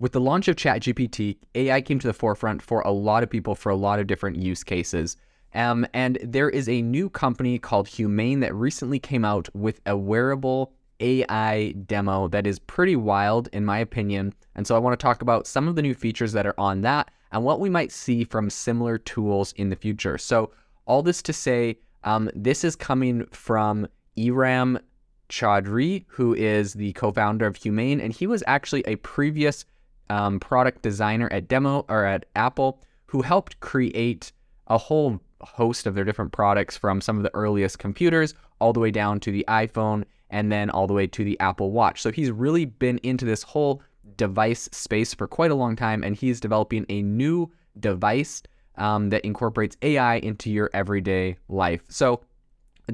[0.00, 3.56] With the launch of ChatGPT, AI came to the forefront for a lot of people
[3.56, 5.16] for a lot of different use cases.
[5.54, 9.96] Um, and there is a new company called Humane that recently came out with a
[9.96, 14.34] wearable AI demo that is pretty wild, in my opinion.
[14.54, 16.82] And so I want to talk about some of the new features that are on
[16.82, 20.16] that and what we might see from similar tools in the future.
[20.16, 20.52] So,
[20.86, 24.80] all this to say, um, this is coming from Imran
[25.28, 29.64] Chaudhri, who is the co founder of Humane, and he was actually a previous
[30.10, 34.32] um, product designer at Demo or at Apple who helped create
[34.66, 38.80] a whole host of their different products from some of the earliest computers all the
[38.80, 42.02] way down to the iPhone and then all the way to the Apple Watch.
[42.02, 43.82] So he's really been into this whole
[44.16, 48.42] device space for quite a long time, and he's developing a new device
[48.76, 51.82] um, that incorporates AI into your everyday life.
[51.88, 52.20] So,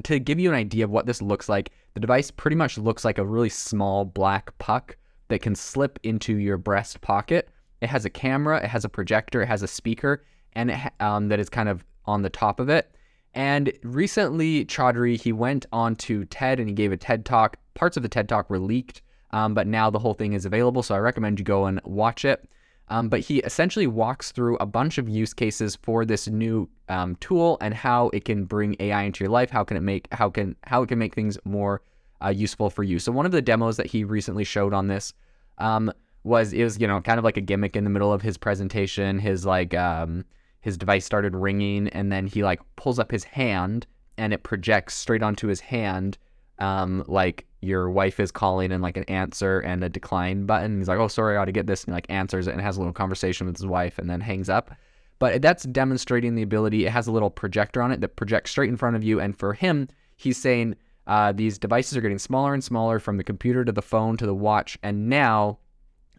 [0.03, 3.05] to give you an idea of what this looks like, the device pretty much looks
[3.05, 4.97] like a really small black puck
[5.27, 7.49] that can slip into your breast pocket.
[7.81, 11.39] It has a camera, it has a projector, it has a speaker, and um, that
[11.39, 12.95] is kind of on the top of it.
[13.33, 17.57] And recently, Chaudhri he went on to TED and he gave a TED talk.
[17.73, 19.01] Parts of the TED talk were leaked,
[19.31, 20.81] um, but now the whole thing is available.
[20.83, 22.47] So I recommend you go and watch it.
[22.87, 27.15] Um, but he essentially walks through a bunch of use cases for this new um,
[27.15, 29.49] tool and how it can bring AI into your life.
[29.49, 31.81] How can it make how can how it can make things more
[32.25, 32.99] uh, useful for you.
[32.99, 35.13] So one of the demos that he recently showed on this
[35.57, 35.91] um,
[36.23, 38.37] was it was you know kind of like a gimmick in the middle of his
[38.37, 39.19] presentation.
[39.19, 40.25] His like um,
[40.61, 43.85] his device started ringing, and then he like pulls up his hand
[44.17, 46.17] and it projects straight onto his hand
[46.59, 50.77] um, like your wife is calling and like an answer and a decline button.
[50.77, 51.83] He's like, oh, sorry, I ought to get this.
[51.83, 54.49] And like answers it and has a little conversation with his wife and then hangs
[54.49, 54.71] up.
[55.19, 56.85] But that's demonstrating the ability.
[56.85, 59.19] It has a little projector on it that projects straight in front of you.
[59.19, 60.75] And for him, he's saying
[61.07, 64.25] uh, these devices are getting smaller and smaller from the computer to the phone to
[64.25, 64.77] the watch.
[64.83, 65.59] And now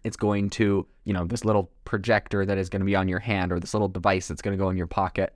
[0.04, 3.18] it's going to, you know, this little projector that is going to be on your
[3.18, 5.34] hand or this little device that's going to go in your pocket.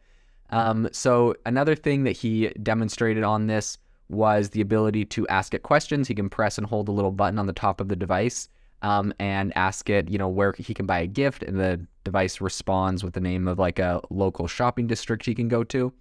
[0.51, 3.79] Um, so another thing that he demonstrated on this
[4.09, 6.09] was the ability to ask it questions.
[6.09, 8.49] He can press and hold a little button on the top of the device
[8.83, 12.41] um, and ask it, you know, where he can buy a gift, and the device
[12.41, 15.93] responds with the name of like a local shopping district he can go to.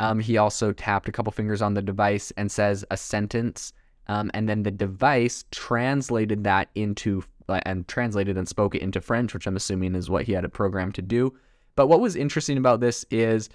[0.00, 3.74] Um, he also tapped a couple fingers on the device and says a sentence,
[4.06, 7.22] um, and then the device translated that into
[7.66, 10.48] and translated and spoke it into French, which I'm assuming is what he had a
[10.48, 11.36] program to do.
[11.76, 13.50] But what was interesting about this is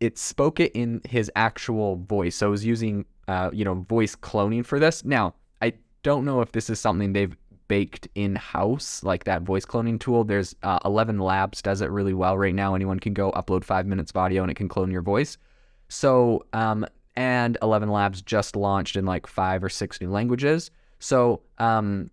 [0.00, 2.36] it spoke it in his actual voice.
[2.36, 5.04] So it was using, uh, you know, voice cloning for this.
[5.04, 7.36] Now, I don't know if this is something they've
[7.68, 10.24] baked in house, like that voice cloning tool.
[10.24, 12.74] There's uh, ElevenLabs does it really well right now.
[12.74, 15.38] Anyone can go upload five minutes of audio and it can clone your voice.
[15.88, 16.86] So, um,
[17.16, 20.70] and ElevenLabs just launched in like five or six new languages.
[20.98, 22.10] So, um,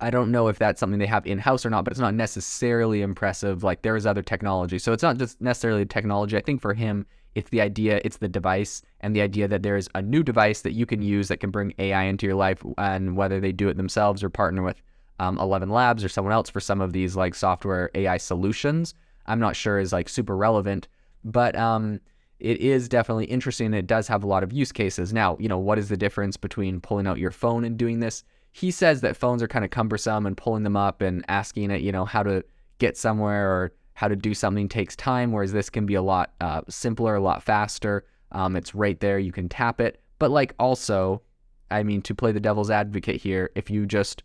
[0.00, 2.14] I don't know if that's something they have in house or not, but it's not
[2.14, 3.62] necessarily impressive.
[3.62, 4.78] Like there is other technology.
[4.80, 6.36] So it's not just necessarily technology.
[6.36, 9.76] I think for him, it's the idea, it's the device, and the idea that there
[9.76, 12.62] is a new device that you can use that can bring AI into your life,
[12.78, 14.82] and whether they do it themselves or partner with
[15.18, 18.94] um, ElevenLabs or someone else for some of these like software AI solutions,
[19.26, 20.88] I'm not sure is like super relevant.
[21.24, 22.00] But um,
[22.40, 23.72] it is definitely interesting.
[23.72, 25.12] It does have a lot of use cases.
[25.12, 28.24] Now, you know, what is the difference between pulling out your phone and doing this?
[28.52, 31.80] he says that phones are kind of cumbersome and pulling them up and asking it,
[31.80, 32.44] you know, how to
[32.78, 36.32] get somewhere or how to do something takes time, whereas this can be a lot
[36.40, 38.04] uh, simpler, a lot faster.
[38.32, 40.00] Um, it's right there, you can tap it.
[40.18, 41.22] But like also,
[41.70, 44.22] I mean, to play the devil's advocate here, if you just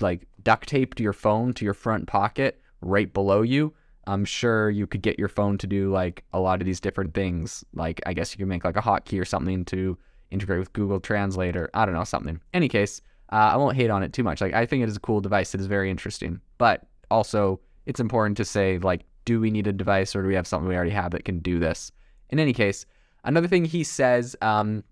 [0.00, 3.74] like duct taped your phone to your front pocket right below you,
[4.06, 7.14] I'm sure you could get your phone to do like a lot of these different
[7.14, 7.64] things.
[7.74, 9.96] Like I guess you could make like a hotkey or something to
[10.30, 12.40] integrate with Google Translate or I don't know something.
[12.52, 13.00] Any case,
[13.30, 14.40] uh, I won't hate on it too much.
[14.40, 15.54] Like I think it is a cool device.
[15.54, 19.72] It is very interesting, but also it's important to say like, do we need a
[19.72, 21.92] device or do we have something we already have that can do this?
[22.30, 22.86] In any case,
[23.24, 24.82] another thing he says, um,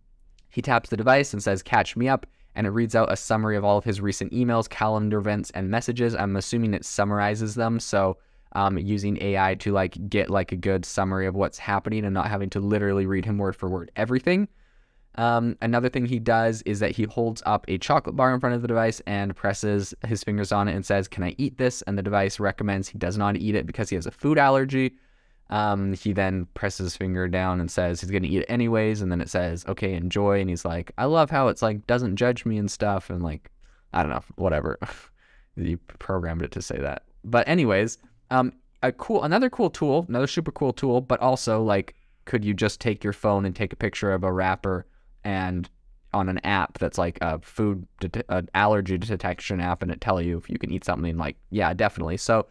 [0.50, 3.56] he taps the device and says, "Catch me up." And it reads out a summary
[3.56, 6.14] of all of his recent emails, calendar events, and messages.
[6.14, 7.78] I'm assuming it summarizes them.
[7.78, 8.18] So
[8.52, 12.28] um, using AI to like get like a good summary of what's happening and not
[12.28, 14.48] having to literally read him word for word everything.
[15.16, 18.54] Um, another thing he does is that he holds up a chocolate bar in front
[18.54, 21.82] of the device and presses his fingers on it and says, Can I eat this?
[21.82, 24.92] And the device recommends he does not eat it because he has a food allergy.
[25.50, 29.02] Um, he then presses his finger down and says he's going to eat it anyways.
[29.02, 30.40] And then it says, Okay, enjoy.
[30.40, 33.10] And he's like, I love how it's like, doesn't judge me and stuff.
[33.10, 33.50] And like,
[33.92, 34.78] I don't know, whatever.
[35.56, 37.02] you programmed it to say that.
[37.24, 37.98] But, anyways,
[38.30, 38.52] um,
[38.82, 42.80] a cool, another cool tool, another super cool tool, but also like, could you just
[42.80, 44.86] take your phone and take a picture of a wrapper?
[45.24, 45.68] And
[46.12, 47.86] on an app that's like a food
[48.28, 51.72] an allergy detection app and it tell you if you can eat something like yeah
[51.72, 52.16] definitely.
[52.16, 52.46] So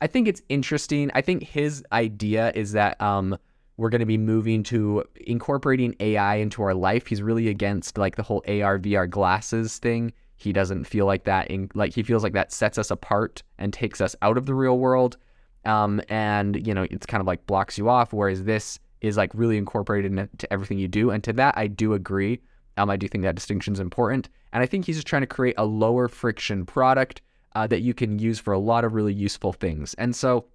[0.00, 1.10] i think it's interesting.
[1.14, 3.36] I think his idea is that um
[3.78, 7.06] we're going to be moving to incorporating ai into our life.
[7.06, 10.12] He's really against like the whole ar vr glasses thing.
[10.36, 13.72] He doesn't feel like that in like he feels like that sets us apart and
[13.72, 15.16] takes us out of the real world.
[15.64, 19.30] Um and you know it's kind of like blocks you off whereas this is like
[19.34, 22.40] really incorporated into everything you do and to that i do agree
[22.76, 24.28] um, I do think that distinction is important.
[24.52, 27.22] And I think he's just trying to create a lower friction product
[27.54, 29.94] uh, that you can use for a lot of really useful things.
[29.94, 30.46] And so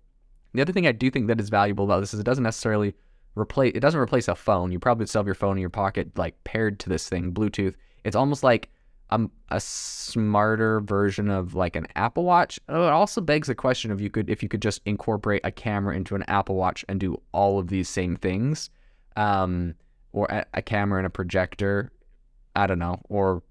[0.53, 2.93] the other thing I do think that is valuable about this is it doesn't necessarily
[3.35, 4.71] replace it doesn't replace a phone.
[4.71, 7.75] You probably still have your phone in your pocket like paired to this thing, Bluetooth.
[8.03, 8.69] It's almost like
[9.11, 9.19] a,
[9.49, 12.59] a smarter version of like an Apple Watch.
[12.69, 15.51] Oh, it also begs the question of you could if you could just incorporate a
[15.51, 18.69] camera into an Apple Watch and do all of these same things,
[19.15, 19.75] um,
[20.13, 21.91] or a, a camera and a projector
[22.55, 23.43] I don't know, or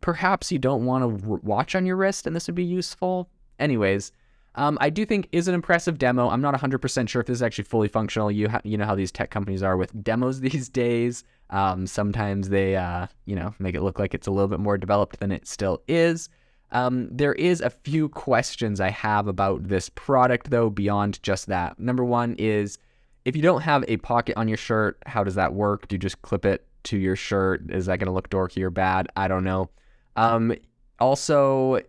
[0.00, 3.28] perhaps you don't want to watch on your wrist and this would be useful.
[3.58, 4.12] Anyways,
[4.54, 6.28] um, I do think is an impressive demo.
[6.28, 8.30] I'm not 100% sure if this is actually fully functional.
[8.30, 11.24] You ha- you know how these tech companies are with demos these days.
[11.50, 14.78] Um, sometimes they uh, you know make it look like it's a little bit more
[14.78, 16.28] developed than it still is.
[16.70, 21.78] Um, there is a few questions I have about this product though beyond just that.
[21.78, 22.78] Number one is
[23.24, 25.86] if you don't have a pocket on your shirt, how does that work?
[25.88, 27.70] Do you just clip it to your shirt.
[27.70, 29.08] Is that going to look dorky or bad?
[29.16, 29.70] I don't know.
[30.16, 30.54] Um,
[30.98, 31.80] also,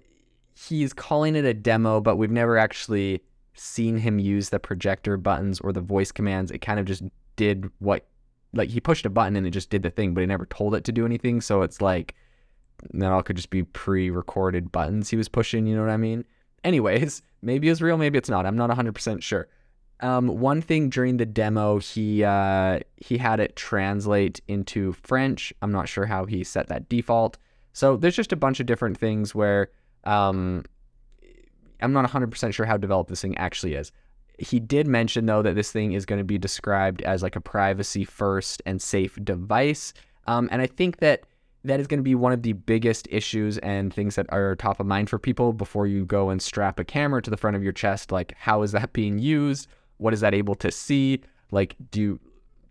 [0.53, 3.23] he's calling it a demo, but we've never actually
[3.53, 6.51] seen him use the projector buttons or the voice commands.
[6.51, 7.03] It kind of just
[7.35, 8.05] did what,
[8.53, 10.75] like, he pushed a button and it just did the thing, but he never told
[10.75, 11.41] it to do anything.
[11.41, 12.15] So it's like,
[12.93, 15.67] that all could just be pre recorded buttons he was pushing.
[15.67, 16.25] You know what I mean?
[16.63, 18.45] Anyways, maybe it's real, maybe it's not.
[18.45, 19.47] I'm not 100% sure.
[19.99, 25.53] Um, one thing during the demo, he uh, he had it translate into French.
[25.61, 27.37] I'm not sure how he set that default.
[27.71, 29.69] So there's just a bunch of different things where
[30.03, 30.63] um,
[31.81, 33.91] I'm not 100% sure how developed this thing actually is.
[34.39, 37.41] He did mention though that this thing is going to be described as like a
[37.41, 39.93] privacy first and safe device.
[40.25, 41.23] Um, and I think that
[41.65, 44.79] that is going to be one of the biggest issues and things that are top
[44.79, 47.63] of mind for people before you go and strap a camera to the front of
[47.63, 48.11] your chest.
[48.11, 49.67] Like, how is that being used?
[49.97, 51.21] What is that able to see?
[51.51, 52.19] Like, do you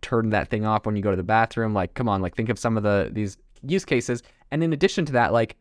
[0.01, 1.73] turn that thing off when you go to the bathroom?
[1.73, 4.21] Like, come on, like think of some of the these use cases.
[4.51, 5.55] And in addition to that, like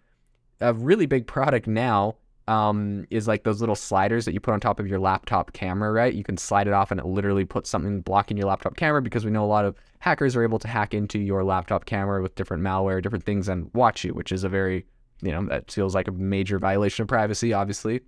[0.63, 2.17] a really big product now
[2.49, 5.93] um, is like those little sliders that you put on top of your laptop camera,
[5.93, 6.13] right?
[6.13, 9.25] You can slide it off and it literally puts something blocking your laptop camera because
[9.25, 12.35] we know a lot of hackers are able to hack into your laptop camera with
[12.35, 14.85] different malware, different things, and watch you, which is a very,
[15.23, 18.01] you know, that feels like a major violation of privacy, obviously.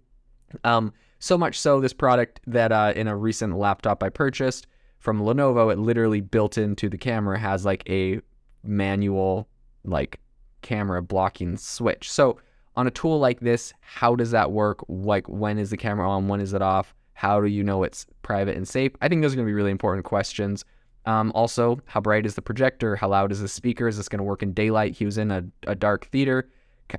[0.65, 4.67] Um, so much so, this product that uh, in a recent laptop I purchased
[4.99, 8.21] from Lenovo, it literally built into the camera has like a
[8.65, 9.49] manual
[9.85, 10.19] like
[10.65, 12.11] camera blocking switch.
[12.11, 12.39] So
[12.75, 14.85] on a tool like this, how does that work?
[14.89, 16.27] Like when is the camera on?
[16.27, 16.93] When is it off?
[17.13, 18.91] How do you know it's private and safe?
[19.01, 20.65] I think those are going to be really important questions.
[21.07, 22.97] Um, also, how bright is the projector?
[22.97, 23.87] How loud is the speaker?
[23.87, 24.97] Is this going to work in daylight?
[24.97, 26.49] He was in a, a dark theater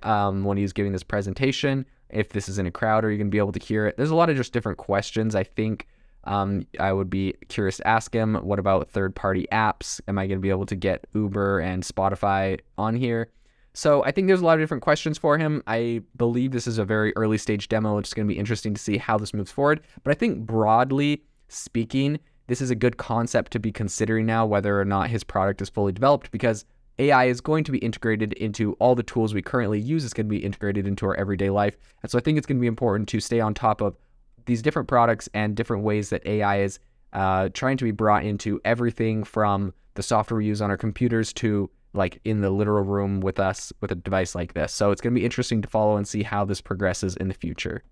[0.03, 3.17] um, when he was giving this presentation if this is in a crowd, are you
[3.17, 3.97] going to be able to hear it?
[3.97, 5.35] There's a lot of just different questions.
[5.35, 5.87] I think
[6.23, 8.35] um, I would be curious to ask him.
[8.35, 9.99] What about third party apps?
[10.07, 13.29] Am I going to be able to get Uber and Spotify on here?
[13.75, 15.61] So I think there's a lot of different questions for him.
[15.67, 17.97] I believe this is a very early stage demo.
[17.97, 19.81] It's going to be interesting to see how this moves forward.
[20.03, 24.79] But I think broadly speaking, this is a good concept to be considering now, whether
[24.79, 26.63] or not his product is fully developed, because
[26.99, 30.05] AI is going to be integrated into all the tools we currently use.
[30.05, 31.75] It's going to be integrated into our everyday life.
[32.01, 33.97] And so I think it's going to be important to stay on top of
[34.45, 36.79] these different products and different ways that AI is
[37.11, 41.33] uh, trying to be brought into everything from the software we use on our computers
[41.33, 44.73] to like in the literal room with us with a device like this.
[44.73, 47.33] So it's going to be interesting to follow and see how this progresses in the
[47.33, 47.83] future.